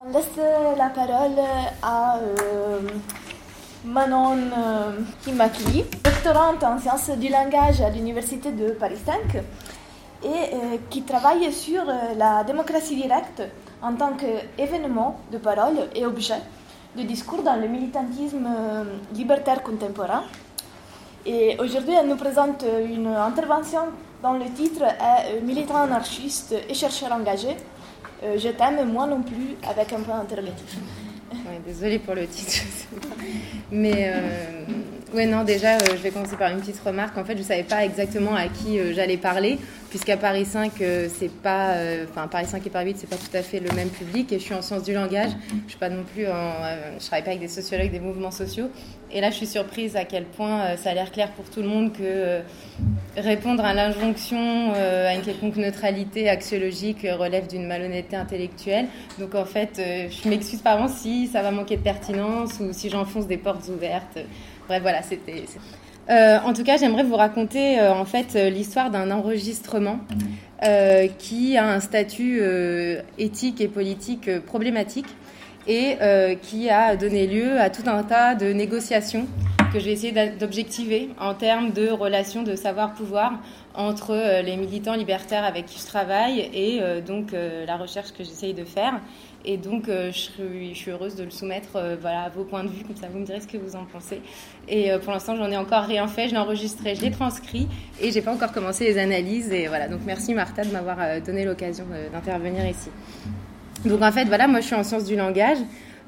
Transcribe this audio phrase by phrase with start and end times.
[0.00, 0.28] On laisse
[0.76, 1.40] la parole
[1.82, 2.80] à euh,
[3.84, 4.92] Manon euh,
[5.26, 9.42] Himakli, doctorante en sciences du langage à l'Université de Paris 5
[10.22, 11.82] et euh, qui travaille sur
[12.16, 13.42] la démocratie directe
[13.82, 16.42] en tant qu'événement de parole et objet
[16.96, 18.48] de discours dans le militantisme
[19.12, 20.22] libertaire contemporain.
[21.26, 23.86] Et aujourd'hui, elle nous présente une intervention
[24.22, 27.56] dont le titre est Militant anarchiste et chercheur engagé
[28.22, 30.76] euh, je t'aime, moi non plus, avec un point interrogatif.
[31.32, 32.64] Ouais, désolée pour le titre.
[33.70, 37.16] Mais euh, ouais, non, déjà, euh, je vais commencer par une petite remarque.
[37.16, 39.58] En fait, je ne savais pas exactement à qui j'allais parler,
[39.90, 41.76] puisqu'à Paris 5, c'est pas,
[42.10, 44.32] enfin Paris 5 et Paris 8, c'est pas tout à fait le même public.
[44.32, 45.30] Et je suis en sciences du langage.
[45.66, 46.52] Je suis pas non plus, en,
[46.98, 48.68] je travaille pas avec des sociologues des mouvements sociaux.
[49.12, 51.68] Et là, je suis surprise à quel point ça a l'air clair pour tout le
[51.68, 52.40] monde que
[53.20, 58.86] répondre à l'injonction à une quelconque neutralité axiologique relève d'une malhonnêteté intellectuelle.
[59.18, 62.90] Donc en fait, je m'excuse par avance si ça va manquer de pertinence ou si
[62.90, 64.18] j'enfonce des portes ouvertes.
[64.68, 65.44] Bref, voilà, c'était.
[66.10, 69.98] Euh, en tout cas, j'aimerais vous raconter euh, en fait euh, l'histoire d'un enregistrement
[71.18, 72.42] qui a un statut
[73.16, 75.06] éthique et politique problématique
[75.68, 75.98] et
[76.42, 79.26] qui a donné lieu à tout un tas de négociations
[79.72, 83.34] que j'ai essayé d'objectiver en termes de relations de savoir-pouvoir
[83.74, 88.64] entre les militants libertaires avec qui je travaille et donc la recherche que j'essaye de
[88.64, 88.94] faire.
[89.44, 92.84] Et donc, euh, je, suis, heureuse de le soumettre euh, à vos points de vue,
[92.84, 94.20] comme ça vous me direz ce que vous en pensez.
[94.68, 97.68] Et euh, pour l'instant, j'en ai encore rien fait, je l'ai je l'ai transcrit
[98.00, 99.50] et j'ai pas encore commencé les analyses.
[99.52, 102.90] Et voilà, donc merci Martha de m'avoir donné l'occasion d'intervenir ici.
[103.84, 105.58] Donc en fait, voilà, moi je suis en sciences du langage,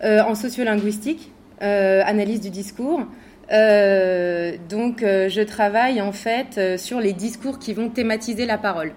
[0.03, 3.07] en sociolinguistique, analyse du discours.
[3.53, 8.59] Euh, donc, euh, je travaille en fait euh, sur les discours qui vont thématiser la
[8.59, 8.93] parole.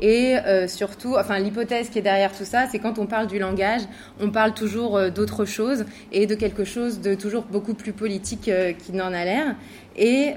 [0.00, 0.36] Et
[0.66, 3.80] surtout, enfin, l'hypothèse qui est derrière tout ça, c'est quand on parle du langage,
[4.20, 8.50] on parle toujours d'autre chose et de quelque chose de toujours beaucoup plus politique
[8.84, 9.54] qu'il n'en a l'air.
[9.96, 10.34] Et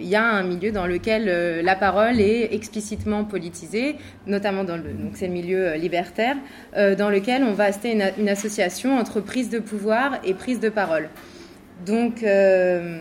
[0.00, 3.96] il y a un milieu dans lequel la parole est explicitement politisée,
[4.26, 6.36] notamment dans le, donc milieu libertaire,
[6.74, 11.08] dans lequel on va assister une, association entre prise de pouvoir et prise de parole.
[11.84, 12.98] Donc, euh,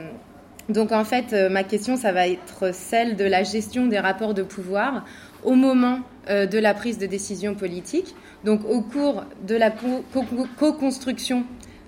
[0.70, 4.34] donc en fait, euh, ma question, ça va être celle de la gestion des rapports
[4.34, 5.06] de pouvoir
[5.44, 11.44] au moment euh, de la prise de décision politique, donc au cours de la co-construction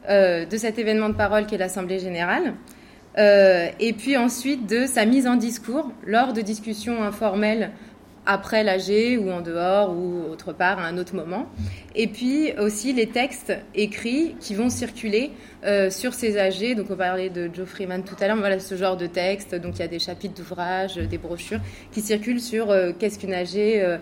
[0.07, 2.53] de cet événement de parole qui est l'Assemblée générale,
[3.18, 7.72] et puis ensuite de sa mise en discours lors de discussions informelles
[8.26, 11.48] après l'AG ou en dehors ou autre part à un autre moment.
[11.96, 15.31] Et puis aussi les textes écrits qui vont circuler
[15.66, 16.76] euh, sur ces AG.
[16.76, 18.38] Donc on parlait de Joe Freeman tout à l'heure.
[18.38, 19.56] Voilà ce genre de texte.
[19.56, 21.59] Donc il y a des chapitres d'ouvrages, des brochures
[21.92, 23.98] qui circulent sur euh, qu'est-ce qu'une euh,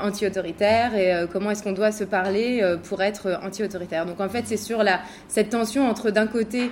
[0.00, 4.06] anti-autoritaire et comment est-ce qu'on doit se parler pour être anti-autoritaire.
[4.06, 6.70] Donc en fait c'est sur la, cette tension entre d'un côté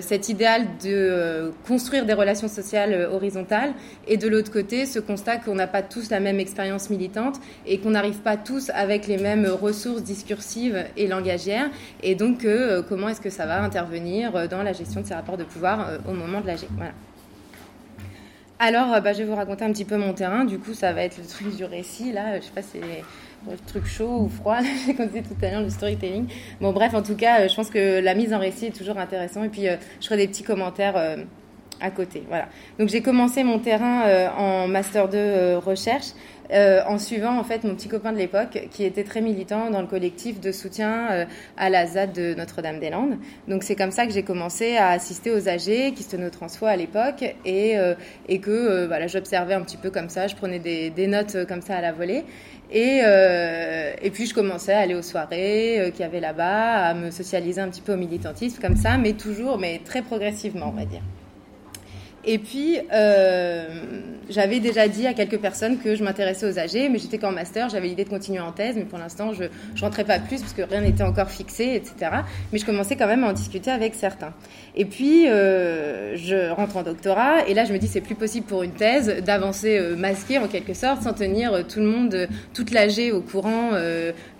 [0.00, 3.72] cet idéal de construire des relations sociales horizontales
[4.06, 7.36] et de l'autre côté ce constat qu'on n'a pas tous la même expérience militante
[7.66, 11.70] et qu'on n'arrive pas tous avec les mêmes ressources discursives et langagières.
[12.02, 12.46] Et donc
[12.88, 15.88] comment est-ce que ça va intervenir euh, dans la gestion de ces rapports de pouvoir
[15.88, 16.60] euh, au moment de l'AG.
[16.76, 16.92] Voilà.
[18.58, 20.44] Alors, euh, bah, je vais vous raconter un petit peu mon terrain.
[20.44, 22.12] Du coup, ça va être le truc du récit.
[22.12, 24.58] Là, je sais pas si c'est le truc chaud ou froid.
[24.86, 26.26] J'ai compté tout à l'heure le storytelling.
[26.60, 29.44] Bon, bref, en tout cas, je pense que la mise en récit est toujours intéressant.
[29.44, 29.66] Et puis,
[30.00, 31.18] je ferai des petits commentaires
[31.80, 32.24] à côté.
[32.28, 32.48] Voilà.
[32.78, 36.08] Donc, j'ai commencé mon terrain en master 2 recherche
[36.50, 39.82] euh, en suivant en fait mon petit copain de l'époque qui était très militant dans
[39.82, 41.24] le collectif de soutien euh,
[41.56, 43.18] à la ZAD de Notre-Dame-des-Landes.
[43.48, 46.66] Donc c'est comme ça que j'ai commencé à assister aux AG qui se nos transfo
[46.66, 47.94] à l'époque et, euh,
[48.28, 51.60] et que voilà, j'observais un petit peu comme ça, je prenais des, des notes comme
[51.60, 52.24] ça à la volée.
[52.70, 57.10] Et, et puis je commençais à aller aux soirées qu'il y avait là-bas, à me
[57.10, 60.84] socialiser un petit peu au militantisme comme ça, mais toujours, mais très progressivement, on va
[60.84, 61.00] dire.
[62.30, 63.66] Et puis, euh,
[64.28, 67.70] j'avais déjà dit à quelques personnes que je m'intéressais aux AG, mais j'étais qu'en master,
[67.70, 70.52] j'avais l'idée de continuer en thèse, mais pour l'instant, je ne rentrais pas plus parce
[70.52, 72.20] que rien n'était encore fixé, etc.
[72.52, 74.34] Mais je commençais quand même à en discuter avec certains.
[74.76, 78.44] Et puis, euh, je rentre en doctorat, et là, je me dis, c'est plus possible
[78.44, 82.72] pour une thèse d'avancer euh, masqué en quelque sorte, sans tenir tout le monde, toute
[82.72, 83.70] l'AG au courant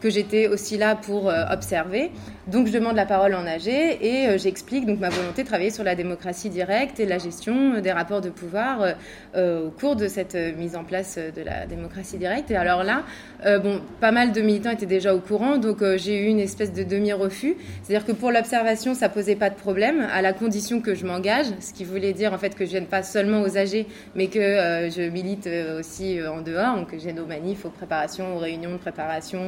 [0.01, 2.11] que j'étais aussi là pour observer.
[2.51, 5.85] Donc, je demande la parole en AG et j'explique donc ma volonté de travailler sur
[5.85, 8.93] la démocratie directe et la gestion des rapports de pouvoir euh,
[9.37, 12.51] euh, au cours de cette euh, mise en place de la démocratie directe.
[12.51, 13.05] Et alors là,
[13.45, 16.83] bon, pas mal de militants étaient déjà au courant, donc j'ai eu une espèce de
[16.83, 17.57] demi-refus.
[17.83, 21.47] C'est-à-dire que pour l'observation, ça posait pas de problème, à la condition que je m'engage,
[21.61, 24.41] ce qui voulait dire en fait que je vienne pas seulement aux AG, mais que
[24.41, 25.49] je milite
[25.79, 29.41] aussi en dehors, donc j'ai nos manifs aux préparations, aux réunions de préparation,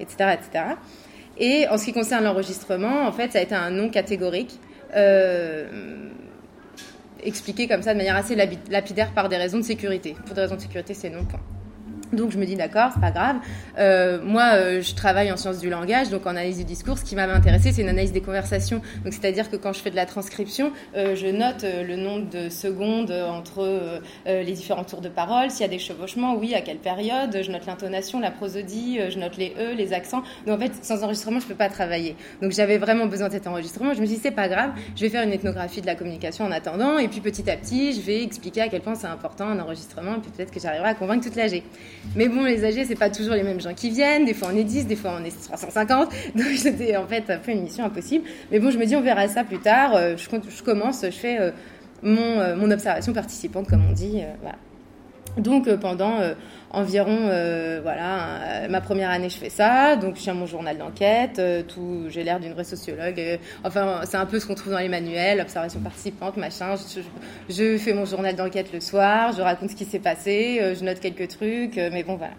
[0.00, 0.64] etc., etc.
[1.40, 4.60] Et en ce qui concerne l'enregistrement, en fait, ça a été un non catégorique.
[4.94, 6.10] Euh,
[7.22, 8.36] expliqué comme ça de manière assez
[8.68, 10.16] lapidaire par des raisons de sécurité.
[10.26, 11.40] Pour des raisons de sécurité, c'est non, point.
[12.12, 13.36] Donc je me dis d'accord, c'est pas grave.
[13.78, 16.98] Euh, moi, euh, je travaille en sciences du langage, donc en analyse du discours.
[16.98, 18.82] Ce qui m'a intéressé, c'est une analyse des conversations.
[19.04, 22.28] Donc c'est-à-dire que quand je fais de la transcription, euh, je note euh, le nombre
[22.28, 26.34] de secondes entre euh, euh, les différents tours de parole, s'il y a des chevauchements,
[26.34, 27.38] oui, à quelle période.
[27.42, 30.22] Je note l'intonation, la prosodie, je note les e, les accents.
[30.46, 32.16] Donc en fait, sans enregistrement, je peux pas travailler.
[32.42, 33.94] Donc j'avais vraiment besoin de cet enregistrement.
[33.94, 36.44] Je me suis dit c'est pas grave, je vais faire une ethnographie de la communication
[36.44, 39.46] en attendant, et puis petit à petit, je vais expliquer à quel point c'est important
[39.46, 41.62] un enregistrement, et puis peut-être que j'arriverai à convaincre toute l'AG.
[42.16, 44.24] Mais bon, les âgés, c'est pas toujours les mêmes gens qui viennent.
[44.24, 46.08] Des fois, on est 10, des fois, on est 350.
[46.34, 48.24] Donc, c'était en fait un peu une mission impossible.
[48.50, 49.94] Mais bon, je me dis, on verra ça plus tard.
[49.94, 51.50] Euh, je, commence, je fais euh,
[52.02, 54.22] mon, euh, mon, observation participante, comme on dit.
[55.36, 56.18] Donc, pendant
[56.70, 59.96] environ, euh, voilà, ma première année, je fais ça.
[59.96, 61.38] Donc, je tiens mon journal d'enquête.
[61.38, 63.18] Euh, tout, j'ai l'air d'une vraie sociologue.
[63.18, 66.76] Euh, enfin, c'est un peu ce qu'on trouve dans les manuels, observation participante, machin.
[66.76, 67.00] Je,
[67.48, 69.32] je, je fais mon journal d'enquête le soir.
[69.32, 70.60] Je raconte ce qui s'est passé.
[70.78, 71.76] je note quelques trucs.
[71.76, 72.34] mais bon, voilà.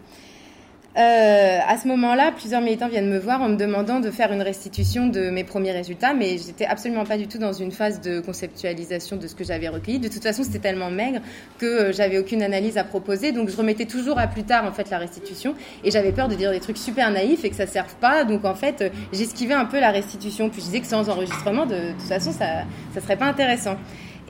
[0.98, 4.42] Euh, à ce moment-là, plusieurs militants viennent me voir en me demandant de faire une
[4.42, 8.20] restitution de mes premiers résultats, mais j'étais absolument pas du tout dans une phase de
[8.20, 10.00] conceptualisation de ce que j'avais recueilli.
[10.00, 11.22] De toute façon, c'était tellement maigre
[11.60, 14.74] que euh, j'avais aucune analyse à proposer, donc je remettais toujours à plus tard en
[14.74, 15.56] fait la restitution,
[15.86, 18.44] et j'avais peur de dire des trucs super naïfs et que ça serve pas, donc
[18.44, 20.50] en fait, euh, j'esquivais un peu la restitution.
[20.50, 23.78] Puis je disais que sans enregistrement, de, toute façon, ça, ça serait pas intéressant.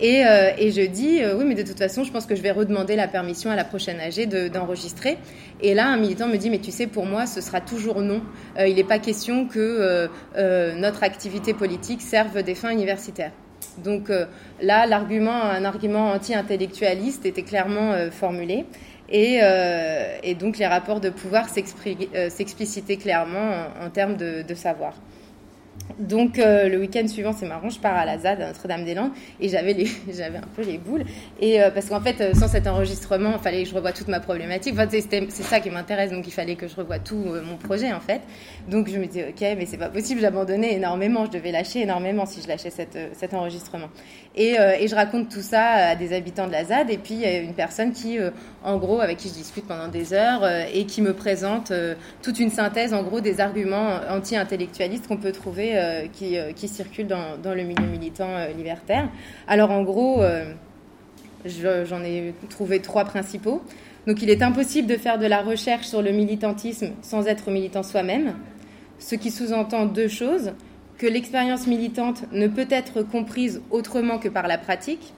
[0.02, 2.42] Et, euh, et, je dis, euh, oui, mais de toute façon, je pense que je
[2.42, 5.18] vais redemander la permission à la prochaine AG d'enregistrer.
[5.62, 8.22] et là, un militant me dit, mais tu sais, pour moi, ce sera toujours non.
[8.58, 10.10] Euh, il n'est pas question que
[10.76, 13.32] notre activité politique serve des fins universitaires.
[13.84, 14.10] Donc
[14.62, 18.66] là, l'argument, un argument anti-intellectualiste était clairement formulé.
[19.10, 19.40] Et,
[20.40, 24.94] donc les rapports de pouvoir s'explicitaient clairement en, termes de savoir.
[26.00, 29.50] Donc euh, le week-end suivant, c'est marrant, je pars à la ZAD à Notre-Dame-des-Landes et
[29.50, 29.72] j'avais
[30.12, 31.04] j'avais un peu les boules.
[31.40, 34.08] Et euh, parce qu'en fait, euh, sans cet enregistrement, il fallait que je revoie toute
[34.08, 34.74] ma problématique.
[34.74, 38.00] Enfin, c'est ça qui m'intéresse, donc il fallait que je revoie tout mon projet en
[38.00, 38.22] fait.
[38.70, 42.26] Donc je me dis ok, mais c'est pas possible, j'abandonnais énormément, je devais lâcher énormément
[42.26, 43.90] si je lâchais cette, cet enregistrement.
[44.36, 47.54] Et, et, je raconte tout ça à des habitants de la ZAD et puis une
[47.54, 48.18] personne qui,
[48.64, 51.74] en gros, avec qui je discute pendant des heures et qui me présente
[52.22, 57.08] toute une synthèse, en gros, des arguments anti-intellectualistes qu'on peut trouver euh, qui, euh, circulent
[57.08, 59.10] dans, dans, le milieu militant euh, libertaire.
[59.48, 60.22] Alors en gros,
[61.46, 63.62] j'en ai trouvé trois principaux.
[64.08, 67.84] Donc il est impossible de faire de la recherche sur le militantisme sans être militant
[67.84, 68.36] soi-même,
[69.00, 70.54] ce qui sous-entend deux choses,
[70.98, 75.14] que l'expérience militante ne peut être comprise autrement que par la pratique,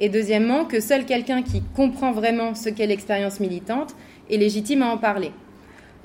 [0.00, 3.96] et deuxièmement, que seul quelqu'un qui comprend vraiment ce qu'est l'expérience militante
[4.30, 5.32] est légitime à en parler.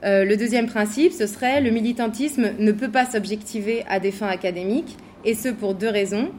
[0.03, 4.27] Euh, le deuxième principe, ce serait le militantisme ne peut pas s'objectiver à des fins
[4.27, 6.31] académiques, et ce pour deux raisons.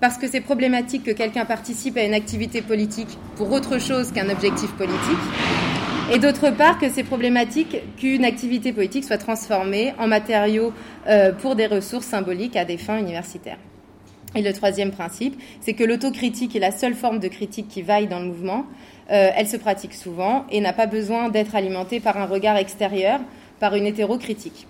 [0.00, 4.28] Parce que c'est problématique que quelqu'un participe à une activité politique pour autre chose qu'un
[4.28, 5.18] objectif politique.
[6.12, 10.72] Et d'autre part, que c'est problématique qu'une activité politique soit transformée en matériau
[11.06, 13.58] euh, pour des ressources symboliques à des fins universitaires.
[14.34, 18.08] Et le troisième principe, c'est que l'autocritique est la seule forme de critique qui vaille
[18.08, 18.66] dans le mouvement.
[19.10, 23.20] Euh, elle se pratique souvent et n'a pas besoin d'être alimentée par un regard extérieur,
[23.60, 24.66] par une hétérocritique.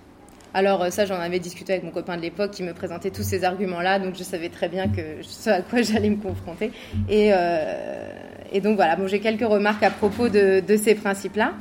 [0.54, 3.22] Alors euh, ça, j'en avais discuté avec mon copain de l'époque qui me présentait tous
[3.22, 6.72] ces arguments-là, donc je savais très bien que ce à quoi j'allais me confronter.
[7.08, 8.08] Et, euh,
[8.52, 11.52] et donc voilà, bon, j'ai quelques remarques à propos de, ces principes-là.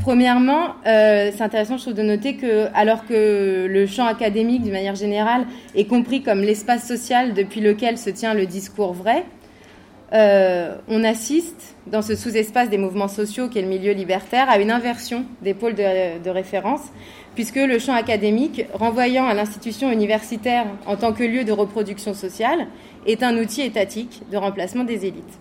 [0.00, 4.94] Premièrement, c'est intéressant, je trouve, de noter que alors que le champ académique, d'une manière
[4.94, 9.24] générale, est compris comme l'espace social depuis lequel se tient le discours vrai,
[10.14, 14.70] euh, on assiste dans ce sous-espace des mouvements sociaux qu'est le milieu libertaire à une
[14.70, 16.80] inversion des pôles de, référence,
[17.34, 22.68] puisque le champ académique, renvoyant à l'institution universitaire en tant que lieu de reproduction sociale,
[23.06, 25.38] est un outil étatique de remplacement des élites.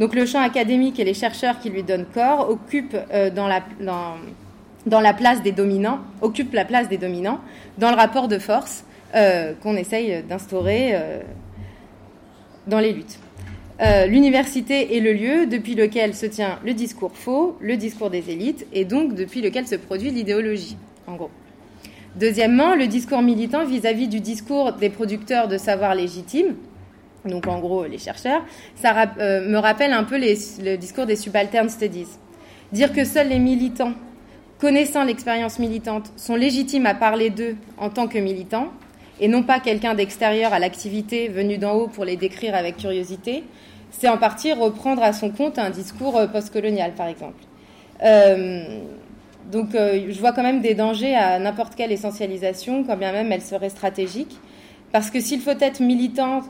[0.00, 3.30] Donc le champ académique et les chercheurs qui lui donnent corps occupent euh,
[4.90, 6.00] la, place des dominants,
[6.52, 7.38] la place des dominants
[7.78, 10.98] dans le rapport de force euh, qu'on essaye d'instaurer
[12.66, 13.18] dans les luttes.
[13.82, 18.30] Euh, l'université est le lieu depuis lequel se tient le discours faux, le discours des
[18.30, 20.76] élites, et donc depuis lequel se produit l'idéologie,
[21.08, 21.30] en gros.
[22.14, 26.54] Deuxièmement, le discours militant vis-à-vis -vis du discours des producteurs de savoir légitime,
[27.24, 28.44] donc en gros les chercheurs,
[28.76, 32.18] ça euh, me rappelle un peu le discours des subaltern studies.
[32.70, 33.94] Dire que seuls les militants,
[34.60, 38.68] connaissant l'expérience militante, sont légitimes à parler d'eux en tant que militants,
[39.20, 43.44] et non pas quelqu'un d'extérieur à l'activité venu d'en haut pour les décrire avec curiosité,
[43.92, 47.44] c'est en partie reprendre à son compte un discours postcolonial, par exemple.
[48.02, 48.80] Euh,
[49.52, 53.42] Donc je vois quand même des dangers à n'importe quelle essentialisation, quand bien même elle
[53.42, 54.36] serait stratégique.
[54.92, 56.42] Parce que s'il faut être militant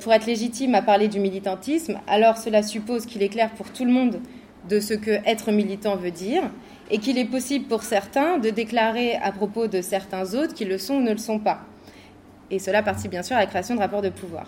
[0.00, 3.84] pour être légitime à parler du militantisme, alors cela suppose qu'il est clair pour tout
[3.84, 4.20] le monde
[4.68, 6.42] de ce que être militant veut dire
[6.90, 10.78] et qu'il est possible pour certains de déclarer à propos de certains autres qu'ils le
[10.78, 11.60] sont ou ne le sont pas.
[12.50, 14.46] Et cela participe bien sûr à la création de rapports de pouvoir.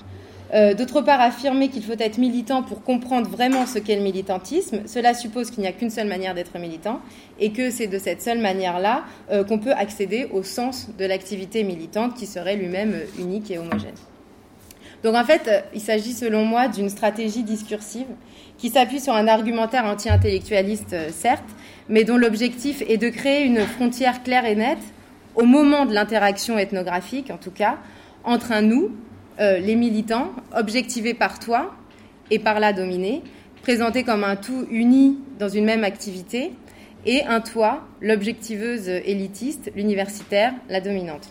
[0.54, 4.80] Euh, d'autre part, affirmer qu'il faut être militant pour comprendre vraiment ce qu'est le militantisme,
[4.86, 7.00] cela suppose qu'il n'y a qu'une seule manière d'être militant
[7.38, 11.64] et que c'est de cette seule manière-là euh, qu'on peut accéder au sens de l'activité
[11.64, 13.94] militante qui serait lui-même unique et homogène.
[15.02, 18.06] Donc en fait, euh, il s'agit selon moi d'une stratégie discursive
[18.56, 21.44] qui s'appuie sur un argumentaire anti-intellectualiste, certes,
[21.90, 24.78] mais dont l'objectif est de créer une frontière claire et nette,
[25.36, 27.76] au moment de l'interaction ethnographique en tout cas,
[28.24, 28.90] entre un nous,
[29.40, 31.74] euh, les militants, objectivés par toi
[32.30, 33.22] et par là dominés,
[33.62, 36.52] présentés comme un tout uni dans une même activité,
[37.06, 41.28] et un toi, l'objectiveuse élitiste, l'universitaire, la dominante.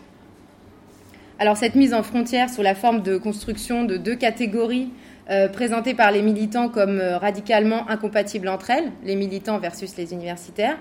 [1.39, 4.89] Alors cette mise en frontière sous la forme de construction de deux catégories
[5.29, 10.13] euh, présentées par les militants comme euh, radicalement incompatibles entre elles, les militants versus les
[10.13, 10.77] universitaires,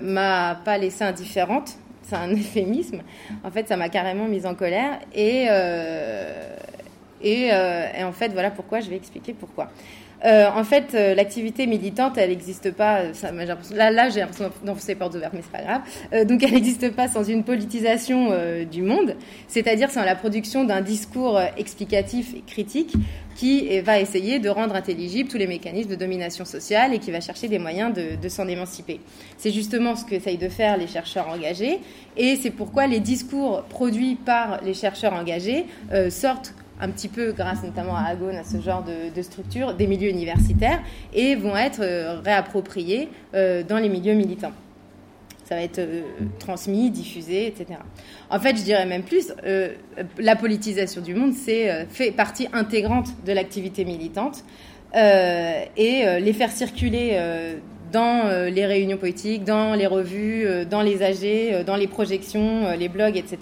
[0.00, 3.02] m'a pas laissé indifférente c'est un euphémisme.
[3.42, 5.00] En fait, ça m'a carrément mise en colère.
[5.14, 6.56] Et, euh,
[7.24, 9.70] euh, et, en fait, voilà pourquoi, je vais expliquer pourquoi.
[10.24, 13.12] Euh, en fait, l'activité militante, elle n'existe pas.
[13.12, 16.26] Ça, là, j'ai l'impression d'enfoncer portes ouvertes, mais c'est pas grave.
[16.26, 18.30] donc, elle n'existe pas sans une politisation
[18.64, 19.16] du monde,
[19.48, 22.94] c'est-à-dire sans la production d'un discours explicatif et critique
[23.34, 27.20] qui va essayer de rendre intelligibles tous les mécanismes de domination sociale et qui va
[27.20, 29.00] chercher des moyens de, s'en émanciper.
[29.36, 31.80] C'est justement ce qu'essayent de faire les chercheurs engagés
[32.16, 37.32] et c'est pourquoi les discours produits par les chercheurs engagés euh, sortent un petit peu,
[37.32, 40.80] grâce notamment à Agone, à ce genre de, structure, des milieux universitaires
[41.12, 44.52] et vont être euh, réappropriés euh, dans les milieux militants
[45.44, 46.04] ça va être euh,
[46.38, 47.78] transmis, diffusé, etc.
[48.30, 49.30] En fait, je dirais même plus,
[50.18, 54.42] la politisation du monde, c'est fait partie intégrante de l'activité militante
[54.94, 57.18] et les faire circuler
[57.94, 63.16] dans les réunions politiques, dans les revues, dans les AG, dans les projections, les blogs,
[63.16, 63.38] etc.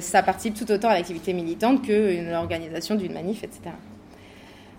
[0.00, 3.60] ça participe tout autant à l'activité militante que l'organisation d'une manif, etc.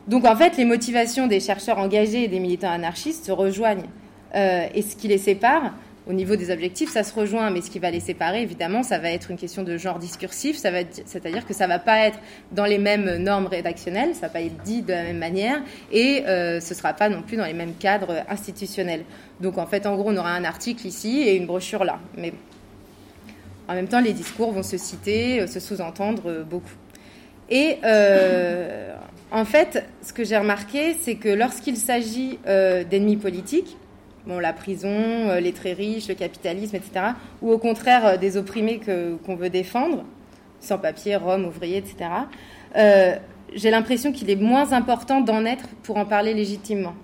[0.07, 3.87] Donc en fait, les motivations des chercheurs engagés et des militants anarchistes se rejoignent.
[4.33, 5.73] et ce qui les sépare,
[6.07, 8.99] au niveau des objectifs, ça se rejoint, mais ce qui va les séparer, évidemment, ça
[8.99, 12.19] va être une question de genre discursif, ça va c'est-à-dire que ça va pas être
[12.51, 16.25] dans les mêmes normes rédactionnelles, ça va pas être dit de la même manière, et
[16.27, 19.05] euh, ce sera pas non plus dans les mêmes cadres institutionnels.
[19.39, 22.33] Donc en fait, en gros, on aura un article ici et une brochure là, mais
[23.67, 26.73] en même temps, les discours vont se citer, euh, se sous-entendre euh, beaucoup.
[27.49, 28.93] Et euh,
[29.31, 33.77] en fait, ce que j'ai remarqué, c'est que lorsqu'il s'agit d'ennemis politiques,
[34.27, 37.07] bon, la prison, euh, les très riches, le capitalisme, etc.,
[37.41, 38.79] ou au contraire euh, des opprimés
[39.25, 40.03] qu'on veut défendre,
[40.59, 42.09] sans papier, Rome, ouvriers, etc.,
[42.75, 43.15] euh,
[43.55, 46.95] j'ai l'impression qu'il est moins important d'en être pour en parler légitimement.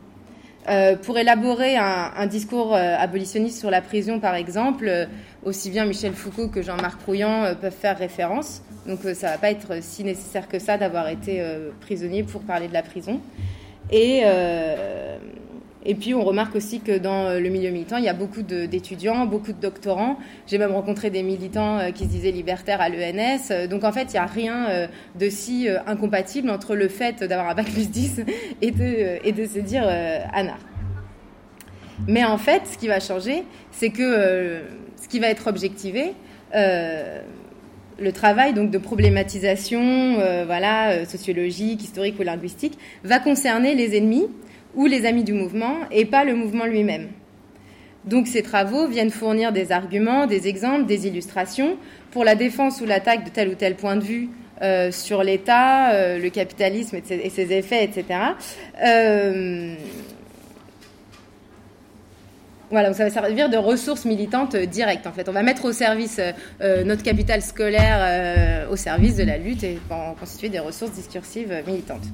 [1.04, 5.08] pour élaborer un, discours abolitionniste sur la prison, par exemple,
[5.44, 8.64] aussi bien Michel Foucault que Jean-Marc Rouillant peuvent faire référence.
[8.88, 11.44] Donc ça ne va pas être si nécessaire que ça d'avoir été
[11.82, 13.20] prisonnier pour parler de la prison.
[13.92, 14.24] Et,
[15.86, 18.42] et puis on remarque aussi que dans euh, le milieu militant, il y a beaucoup
[18.42, 20.18] d'étudiants, beaucoup de doctorants.
[20.46, 23.52] J'ai même rencontré des militants euh, qui se disaient libertaires à l'ENS.
[23.52, 27.50] Euh, donc en fait, il n'y a rien de si incompatible entre le fait d'avoir
[27.50, 28.22] un bac plus 10
[28.62, 29.84] et de, se dire
[30.34, 30.60] anard.
[32.08, 34.62] Mais en fait, ce qui va changer, c'est que
[35.02, 36.14] ce qui va être objectivé,
[36.54, 44.28] le travail donc de problématisation, voilà, sociologique, historique ou linguistique, va concerner les ennemis
[44.76, 47.10] ou les amis du mouvement et pas le mouvement lui-même.
[48.06, 51.78] Donc ces travaux viennent fournir des arguments, des exemples, des illustrations
[52.12, 54.30] pour la défense ou l'attaque de tel ou tel point de vue
[54.62, 58.20] euh, sur l'État, euh, le capitalisme et ses, effets, etc.
[58.84, 59.76] Euh,
[62.70, 65.08] voilà, ça va servir de ressources militantes directes.
[65.08, 66.22] En fait, on va mettre au service
[66.62, 72.06] notre capital scolaire, au service de la lutte et en constituer des ressources discursives militantes.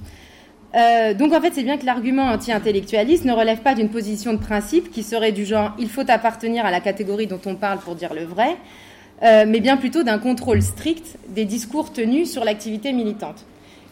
[0.75, 4.39] Euh, donc en fait, c'est bien que l'argument anti-intellectualiste ne relève pas d'une position de
[4.39, 7.95] principe qui serait du genre il faut appartenir à la catégorie dont on parle pour
[7.95, 8.57] dire le vrai,
[9.23, 13.45] euh, mais bien plutôt d'un contrôle strict des discours tenus sur l'activité militante.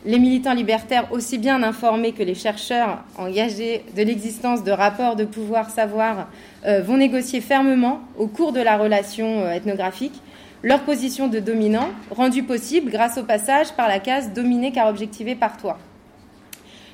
[0.05, 5.23] Les militants libertaires, aussi bien informés que les chercheurs engagés de l'existence de rapports de
[5.23, 6.27] pouvoir-savoir,
[6.65, 10.19] euh, vont négocier fermement, au cours de la relation ethnographique,
[10.61, 15.35] leur position de dominant, rendue possible grâce au passage par la case dominé car objectivé
[15.35, 15.77] par toi.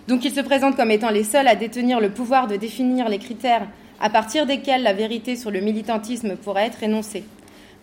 [0.08, 3.20] Donc ils se présentent comme étant les seuls à détenir le pouvoir de définir les
[3.20, 3.68] critères
[4.00, 7.24] à partir desquels la vérité sur le militantisme pourrait être énoncée.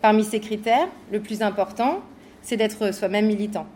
[0.01, 2.01] Parmi ces critères, le plus important,
[2.43, 3.67] c'est d'être soi-même militant.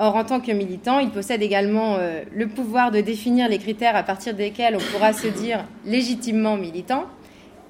[0.00, 3.96] Or, en tant que militant, il possède également euh, le pouvoir de définir les critères
[3.96, 7.06] à partir desquels on pourra se dire légitimement militant.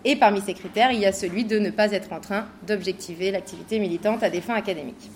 [0.05, 3.31] Et parmi ces critères, il y a celui de ne pas être en train d'objectiver
[3.31, 5.11] l'activité militante à des fins académiques.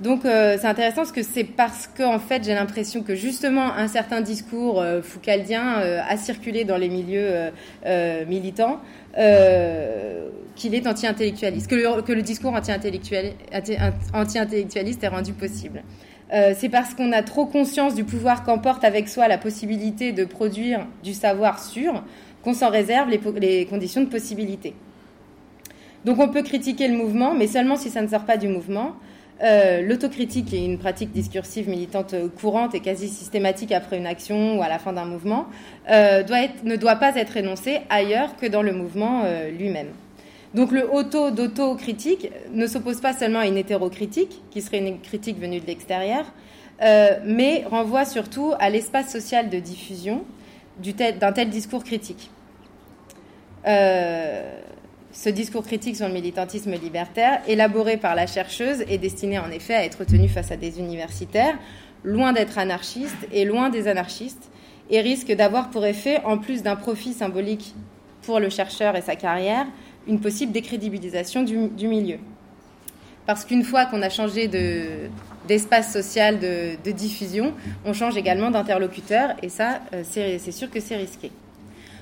[0.00, 3.74] Donc euh, c'est intéressant parce que c'est parce que en fait j'ai l'impression que justement
[3.74, 5.74] un certain discours euh, foucaldien
[6.08, 7.50] a circulé dans les milieux
[8.26, 8.80] militants
[10.56, 15.82] qu'il est anti-intellectualiste, que le, discours anti-intellectualiste est rendu possible.
[16.32, 20.24] Euh, c'est parce qu'on a trop conscience du pouvoir qu'emporte avec soi la possibilité de
[20.24, 22.04] produire du savoir sûr
[22.42, 24.74] qu'on s'en réserve les, conditions de possibilité.
[26.04, 28.94] Donc on peut critiquer le mouvement, mais seulement si ça ne sort pas du mouvement.
[29.42, 34.62] Euh, L'autocritique est une pratique discursive militante courante et quasi systématique après une action ou
[34.62, 35.46] à la fin d'un mouvement,
[35.90, 36.22] euh,
[36.64, 39.88] ne doit pas être énoncée ailleurs que dans le mouvement euh, lui-même.
[40.54, 45.38] Donc le auto d'auto-critique ne s'oppose pas seulement à une hétérocritique, qui serait une critique
[45.38, 46.24] venue de l'extérieur,
[47.24, 50.24] mais renvoie surtout à l'espace social de diffusion
[51.20, 52.30] d'un tel, discours critique.
[55.12, 59.74] Ce discours critique sur le militantisme libertaire, élaboré par la chercheuse, est destiné en effet
[59.74, 61.58] à être tenu face à des universitaires,
[62.04, 64.50] loin d'être anarchistes et loin des anarchistes,
[64.88, 67.74] et risque d'avoir pour effet, en plus d'un profit symbolique
[68.22, 69.66] pour le chercheur et sa carrière,
[70.06, 72.18] une possible décrédibilisation du, milieu.
[73.26, 74.48] Parce qu'une fois qu'on a changé
[75.46, 77.52] d'espace social de, diffusion,
[77.84, 81.30] on change également d'interlocuteur, et ça, euh, c'est sûr que c'est risqué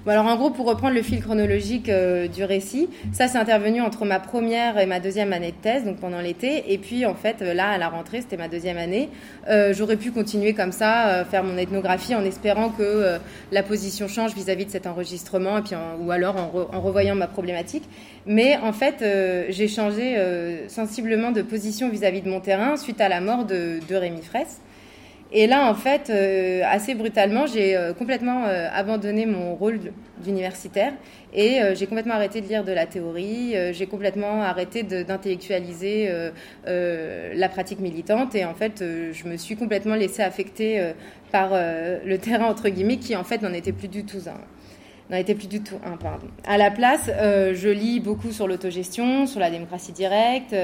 [0.06, 4.04] alors en gros, pour reprendre le fil chronologique euh, du récit, ça c'est intervenu entre
[4.04, 7.40] ma première et ma deuxième année de thèse, donc pendant l'été, et puis en fait
[7.40, 9.08] là à la rentrée, c'était ma deuxième année,
[9.48, 13.18] euh, j'aurais pu continuer comme ça, euh, faire mon ethnographie en espérant que
[13.52, 17.84] la position change vis-à-vis de cet enregistrement, et puis ou alors en, revoyant ma problématique.
[18.26, 19.04] Mais en fait,
[19.50, 20.16] j'ai changé
[20.68, 24.60] sensiblement de position vis-à-vis de mon terrain suite à la mort de, de Rémi Fraisse.
[25.30, 29.78] Et là, en fait, euh, assez brutalement, j'ai euh, complètement euh, abandonné mon rôle
[30.24, 30.94] d'universitaire
[31.34, 36.10] et j'ai complètement arrêté de lire de la théorie, j'ai complètement arrêté d'intellectualiser
[36.64, 40.82] la pratique militante et en fait, je me suis complètement laissée affecter
[41.30, 44.40] par le terrain, entre guillemets, qui en fait n'en était plus du tout un
[45.10, 46.26] n'en était plus du tout un, pardon.
[46.46, 50.54] À la place, euh, je lis beaucoup sur l'autogestion, sur la démocratie directe,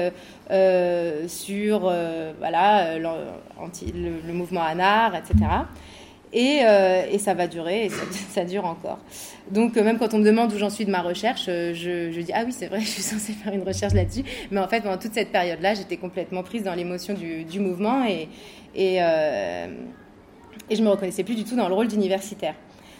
[0.51, 5.35] euh, sur euh, voilà, le, mouvement ANAR, etc.
[6.33, 6.59] Et,
[7.17, 8.99] ça va durer, et ça, dure encore.
[9.49, 12.43] Donc même quand on me demande où j'en suis de ma recherche, je, dis ah
[12.45, 14.23] oui c'est vrai, je suis censée faire une recherche là-dessus.
[14.51, 18.05] Mais en fait pendant toute cette période-là, j'étais complètement prise dans l'émotion du, du, mouvement
[18.05, 18.27] et,
[18.75, 22.55] et, et je me reconnaissais plus du tout dans le rôle d'universitaire.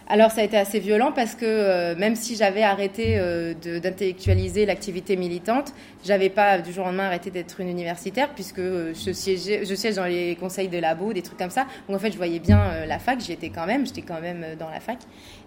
[0.07, 4.67] Alors ça a été assez violent parce que euh, même si j'avais arrêté euh, d'intellectualiser
[4.67, 5.73] l'activité militante,
[6.05, 9.95] j'avais pas du jour au lendemain arrêté d'être une universitaire puisque euh, je, je siège
[9.95, 11.65] dans les conseils de labo, des trucs comme ça.
[11.87, 14.45] Donc en fait je voyais bien la fac, j'y étais quand même, j'étais quand même
[14.59, 14.99] dans la fac.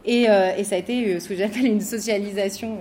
[0.05, 2.79] Et, et ça a été ce que j'appelle une socialisation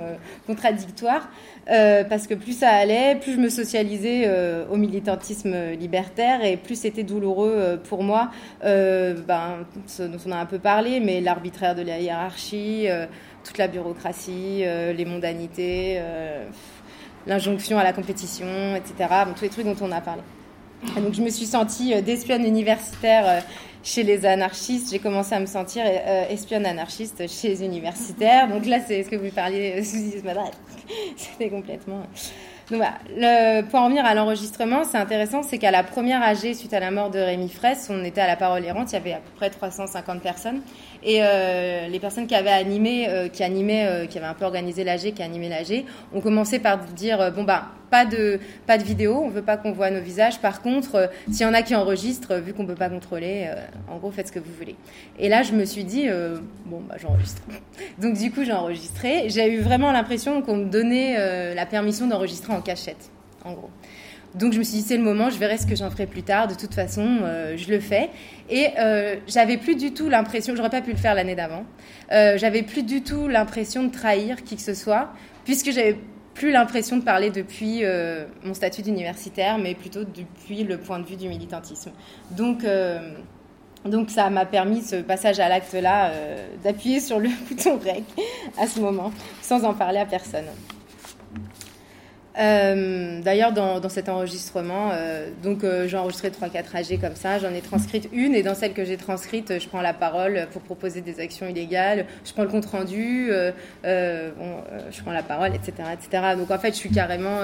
[0.48, 1.30] contradictoire
[1.68, 4.30] parce que plus ça allait, plus je me socialisais
[4.70, 8.32] au militantisme libertaire et plus c'était douloureux pour moi.
[8.62, 9.66] ben,
[10.00, 13.06] dont on a un peu parlé, mais l'arbitraire de la hiérarchie, euh,
[13.44, 16.46] toute la bureaucratie, euh, les mondanités, euh,
[17.26, 19.10] l'injonction à la compétition, etc.
[19.36, 20.22] tous les trucs dont on a parlé.
[21.02, 23.44] donc je me suis sentie d'espionne universitaire
[23.88, 24.92] chez les anarchistes.
[24.92, 25.86] J'ai commencé à me sentir
[26.30, 28.50] espionne anarchiste chez les universitaires.
[28.50, 29.82] Donc là, c'est ce que vous parliez,
[31.16, 32.04] C'était complètement.
[32.70, 36.54] Donc voilà, le, pour en revenir à l'enregistrement, c'est intéressant, c'est qu'à la première AG,
[36.54, 38.98] suite à la mort de Rémi Fraisse, on était à la parole errante, il y
[38.98, 40.62] avait à peu près 350 personnes.
[41.04, 44.46] Et euh, les personnes qui avaient animé, euh, qui animaient, euh, qui avaient un peu
[44.46, 48.84] organisé l'AG, qui animaient l'AG, ont commencé par dire bon bah pas de pas de
[48.84, 50.40] vidéo, on veut pas qu'on voit nos visages.
[50.40, 53.50] Par contre, s'il y en a qui enregistrent, vu qu'on peut pas contrôler,
[53.90, 54.76] en gros faites ce que vous voulez.
[55.20, 56.08] Et là, je me suis dit
[56.66, 57.42] bon bah j'enregistre.
[58.02, 59.30] Donc du coup, j'ai enregistré.
[59.30, 63.10] J'ai eu vraiment l'impression qu'on me donnait la permission d'enregistrer en cachette,
[63.46, 63.70] en gros.
[64.38, 66.22] Donc je me suis dit c'est le moment, je verrai ce que j'en ferai plus
[66.22, 66.48] tard.
[66.48, 68.10] De toute façon, euh, je le fais.
[68.50, 71.66] Et euh, j'avais plus du tout l'impression, j'aurais pas pu le faire l'année d'avant.
[72.12, 75.10] Euh, j'avais plus du tout l'impression de trahir qui que ce soit,
[75.44, 75.98] puisque j'avais
[76.36, 81.06] plus l'impression de parler depuis euh, mon statut d'universitaire, mais plutôt depuis le point de
[81.06, 81.92] vue du militantisme.
[82.32, 82.64] Donc
[83.86, 86.12] donc ça m'a permis ce passage à l'acte là
[86.64, 88.04] d'appuyer sur le bouton REC
[88.60, 90.46] à ce moment, sans en parler à personne.
[92.38, 97.52] Euh, d'ailleurs, dans, cet enregistrement, euh, donc euh, j'ai enregistré 3-4 AG comme ça, j'en
[97.52, 101.02] ai transcrite une, et dans celle que j'ai transcrite, je prends la parole pour proposer
[101.02, 103.32] des actions illégales, je prends le compte rendu,
[103.84, 106.36] je prends la parole, etc., etc.
[106.38, 107.40] Donc en fait, je suis carrément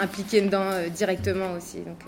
[0.00, 1.78] impliquée dedans directement aussi.
[1.78, 1.98] Donc,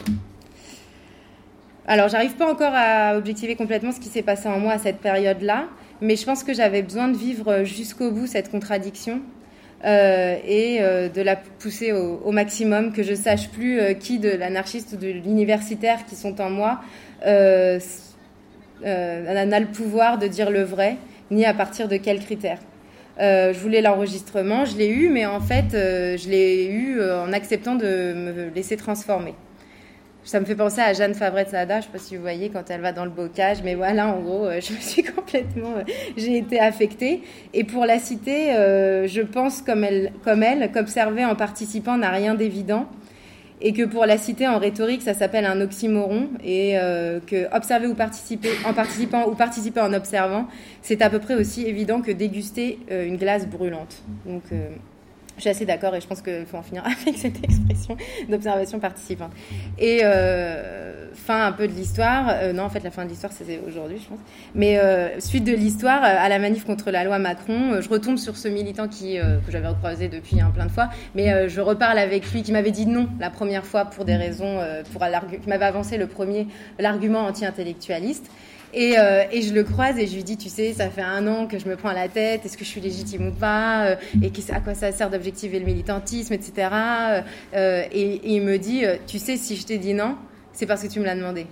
[1.86, 4.98] alors, j'arrive pas encore à objectiver complètement ce qui s'est passé en moi à cette
[4.98, 5.64] période-là,
[6.00, 9.20] mais je pense que j'avais besoin de vivre jusqu'au bout cette contradiction
[9.84, 14.28] euh, et euh, de la pousser au, maximum, que je sache plus euh, qui de
[14.28, 16.80] l'anarchiste ou de l'universitaire qui sont en moi
[17.24, 17.78] n'a
[19.60, 20.96] le pouvoir de dire le vrai,
[21.30, 22.58] ni à partir de quels critères.
[23.18, 28.14] je voulais l'enregistrement, je l'ai eu, mais en fait, je l'ai eu en acceptant de
[28.14, 29.34] me laisser transformer.
[30.22, 32.68] Ça me fait penser à Jeanne Fabre-Sada, je ne sais pas si vous voyez quand
[32.68, 35.84] elle va dans le bocage, mais voilà, en gros, euh, je me suis complètement, euh,
[36.16, 37.22] j'ai été affectée.
[37.54, 42.10] Et pour la citer, euh, je pense comme elle, comme elle, qu'observer en participant n'a
[42.10, 42.86] rien d'évident,
[43.62, 46.76] et que pour la citer en rhétorique, ça s'appelle un oxymoron, et
[47.26, 50.46] que observer ou participer en participant ou participer en observant,
[50.80, 54.02] c'est à peu près aussi évident que déguster une glace brûlante.
[54.24, 54.44] Donc
[55.40, 57.96] je suis assez d'accord et je pense qu'il faut en finir avec cette expression
[58.28, 59.32] d'observation participante.
[59.78, 63.32] Et euh, fin un peu de l'histoire, euh, non en fait la fin de l'histoire
[63.32, 64.18] c'est aujourd'hui je pense,
[64.54, 68.36] mais euh, suite de l'histoire, à la manif contre la loi Macron, je retombe sur
[68.36, 72.30] ce militant qui, que j'avais recroisé depuis un plein de fois, mais je reparle avec
[72.32, 74.60] lui qui m'avait dit non la première fois pour des raisons,
[74.92, 75.02] pour
[75.42, 76.46] qui m'avait avancé le premier,
[76.78, 78.30] l'argument anti-intellectualiste.
[78.74, 81.46] Euh, et, je le croise et je lui dis, tu sais, ça fait un an
[81.46, 84.30] que je me prends la tête, est-ce que je suis légitime ou pas, euh, et
[84.52, 86.68] à quoi ça sert d'objectiver le militantisme, etc.
[87.54, 90.16] Euh, et, il me dit, tu sais, si je t'ai dit non,
[90.52, 91.46] c'est parce que tu me l'as demandé.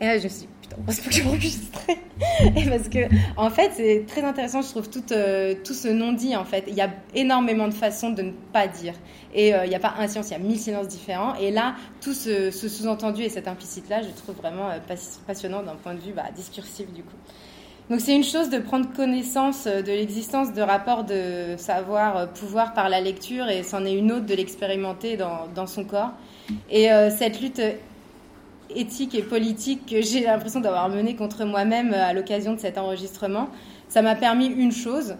[0.00, 0.48] Et là, je suis
[0.86, 1.98] parce que je enregistré.
[2.56, 6.36] Et parce que, en fait, c'est très intéressant, je trouve, tout, euh, tout ce non-dit,
[6.36, 6.64] en fait.
[6.68, 8.94] Il y a énormément de façons de ne pas dire.
[9.34, 11.34] Et euh, il n'y a pas un silence, il y a mille silences différents.
[11.36, 14.78] Et là, tout ce, sous-entendu et cet implicite-là, je trouve vraiment euh,
[15.26, 17.16] passionnant d'un point de vue bah, discursif, du coup.
[17.90, 23.00] Donc c'est une chose de prendre connaissance de l'existence de rapports de savoir-pouvoir par la
[23.00, 26.12] lecture et c'en est une autre de l'expérimenter dans, son corps.
[26.70, 27.60] Et cette lutte
[28.76, 32.78] éthique et politique que j'ai l'impression d'avoir menée contre moi-même euh, à l'occasion de cet
[32.78, 33.48] enregistrement,
[33.88, 35.16] ça m'a permis une chose.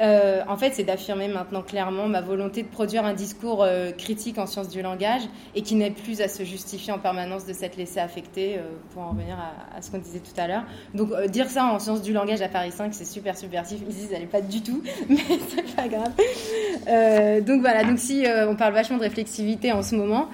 [0.00, 4.38] Euh, en fait, c'est d'affirmer maintenant clairement ma volonté de produire un discours euh, critique
[4.38, 5.20] en sciences du langage
[5.54, 8.58] et qui n'est plus à se justifier en permanence de s'être laissé affecter,
[8.94, 9.36] pour en revenir
[9.76, 10.64] à, ce qu'on disait tout à l'heure.
[10.94, 13.80] Donc, dire ça en sciences du langage à Paris 5, c'est super subversif.
[13.90, 17.44] Ici, ça n'est pas du tout, mais c'est pas grave.
[17.44, 20.28] donc voilà, donc si on parle vachement de réflexivité en ce moment,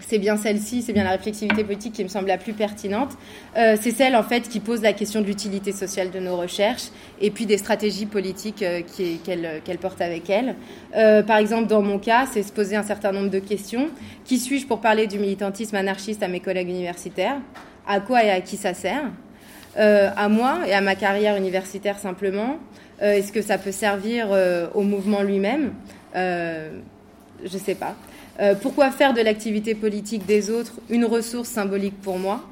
[0.00, 3.12] c'est bien celle-ci, c'est bien la réflexivité politique qui me semble la plus pertinente.
[3.56, 6.88] Euh, c'est celle en fait qui pose la question de l'utilité sociale de nos recherches
[7.20, 8.82] et puis des stratégies politiques euh,
[9.24, 10.54] qu'elle porte avec elle.
[10.96, 13.88] Euh, par exemple, dans mon cas, c'est se poser un certain nombre de questions.
[14.24, 17.38] Qui suis-je pour parler du militantisme anarchiste à mes collègues universitaires?
[17.86, 19.04] À quoi et à qui ça sert?
[19.78, 22.56] À moi et à ma carrière universitaire simplement
[22.98, 24.28] Est-ce que ça peut servir
[24.74, 25.74] au mouvement lui-même?
[26.14, 26.72] Je
[27.52, 27.94] ne sais pas.
[28.38, 32.42] Euh, pourquoi faire de l'activité politique des autres une ressource symbolique pour moi?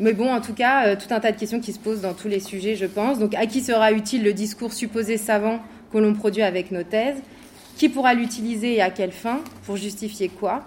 [0.00, 2.12] Mais bon, en tout cas, euh, tout un tas de questions qui se posent dans
[2.12, 3.18] tous les sujets, je pense.
[3.18, 5.60] Donc, à qui sera utile le discours supposé savant
[5.92, 7.16] que l'on produit avec nos thèses?
[7.76, 9.40] Qui pourra l'utiliser et à quelle fin?
[9.64, 10.64] Pour justifier quoi?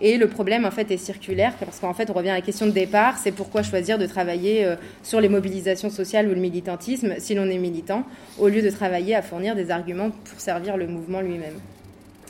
[0.00, 2.66] Et le problème, en fait, est circulaire, parce qu'en fait, on revient à la question
[2.66, 4.74] de départ, c'est pourquoi choisir de travailler euh,
[5.04, 8.04] sur les mobilisations sociales ou le militantisme si l'on est militant,
[8.38, 11.54] au lieu de travailler à fournir des arguments pour servir le mouvement lui-même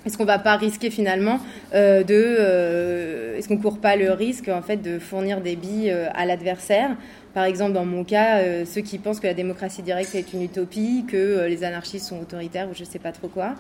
[0.05, 1.39] est-ce qu'on va pas risquer finalement
[1.75, 5.91] euh, de, euh, est-ce qu'on court pas le risque en fait de fournir des billes
[5.91, 6.97] euh, à l'adversaire?
[7.35, 11.07] Par exemple, dans mon cas, ceux qui pensent que la démocratie directe est une utopie,
[11.09, 13.55] que les anarchistes sont autoritaires ou je sais pas trop quoi.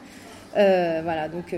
[0.54, 1.56] voilà, donc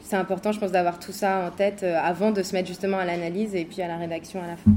[0.00, 3.04] c'est important, je pense, d'avoir tout ça en tête avant de se mettre justement à
[3.04, 4.72] l'analyse et puis à la rédaction à la fin.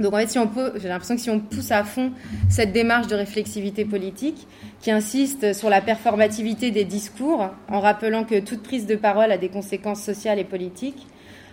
[0.00, 2.12] Donc en fait, si on peut, j'ai l'impression que si on pousse à fond
[2.48, 4.46] cette démarche de réflexivité politique,
[4.80, 9.38] qui insiste sur la performativité des discours, en rappelant que toute prise de parole a
[9.38, 11.06] des conséquences sociales et politiques,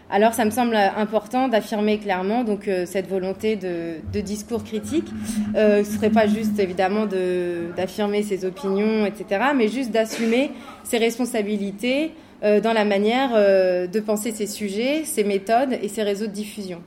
[0.09, 5.07] alors ça me semble important d'affirmer clairement donc euh, cette volonté de, discours critique.
[5.55, 7.05] Euh, ce serait pas juste évidemment
[7.77, 10.51] d'affirmer ses opinions, etc., mais juste d'assumer
[10.83, 12.11] ses responsabilités
[12.43, 16.31] euh, dans la manière euh, de penser ses sujets, ses méthodes et ses réseaux de
[16.31, 16.81] diffusion.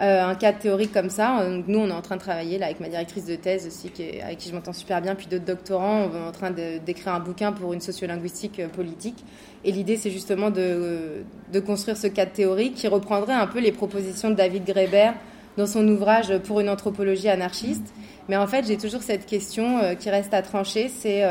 [0.00, 1.40] Euh, un cadre théorique comme ça.
[1.40, 3.90] Euh, nous, on est en train de travailler là avec ma directrice de thèse aussi,
[4.22, 6.08] avec qui je m'entends super bien, puis d'autres doctorants.
[6.12, 9.24] On est en train d'écrire un bouquin pour une sociolinguistique euh, politique.
[9.64, 11.24] Et l'idée, c'est justement de,
[11.66, 15.10] construire ce cadre théorique qui reprendrait un peu les propositions de David Graeber
[15.56, 17.92] dans son ouvrage Pour une anthropologie anarchiste.
[18.28, 21.24] Mais en fait, j'ai toujours cette question qui reste à trancher, c'est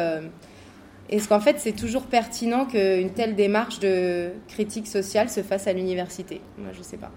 [1.10, 5.71] Est-ce qu'en fait, c'est toujours pertinent qu'une telle démarche de critique sociale se fasse à
[5.71, 6.41] l'université?
[6.58, 7.12] Moi, je sais pas.